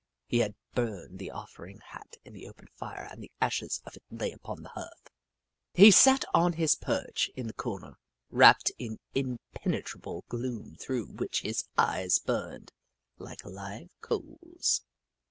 [0.25, 4.01] He had burned the offending hat in the open fire and the ashes of it
[4.09, 5.11] lay upon the hearth.
[5.75, 7.99] He sat on his perch in the corner,
[8.31, 12.71] wrapped in im penetrable gloom through which his eyes burned
[13.19, 14.81] like live coals.